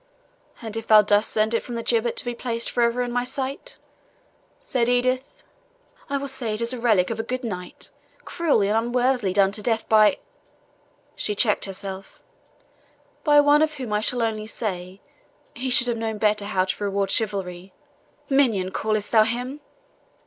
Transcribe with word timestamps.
"And 0.63 0.75
if 0.75 0.87
thou 0.87 1.03
dost 1.03 1.29
send 1.29 1.53
it 1.53 1.59
from 1.61 1.75
the 1.75 1.83
gibbet 1.83 2.15
to 2.15 2.25
be 2.25 2.33
placed 2.33 2.71
for 2.71 2.81
ever 2.81 3.03
in 3.03 3.11
my 3.11 3.23
sight," 3.23 3.77
said 4.59 4.89
Edith, 4.89 5.43
"I 6.09 6.17
will 6.17 6.27
say 6.27 6.55
it 6.55 6.61
is 6.61 6.73
a 6.73 6.79
relic 6.79 7.11
of 7.11 7.19
a 7.19 7.23
good 7.23 7.43
knight, 7.43 7.91
cruelly 8.25 8.67
and 8.67 8.75
unworthily 8.75 9.31
done 9.31 9.51
to 9.51 9.61
death 9.61 9.87
by" 9.87 10.17
(she 11.15 11.35
checked 11.35 11.65
herself) 11.65 12.19
"by 13.23 13.39
one 13.41 13.61
of 13.61 13.75
whom 13.75 13.93
I 13.93 14.01
shall 14.01 14.23
only 14.23 14.47
say, 14.47 15.01
he 15.53 15.69
should 15.69 15.85
have 15.85 15.97
known 15.99 16.17
better 16.17 16.45
how 16.45 16.65
to 16.65 16.83
reward 16.83 17.11
chivalry. 17.11 17.71
Minion 18.27 18.71
callest 18.71 19.11
thou 19.11 19.21
him?" 19.21 19.61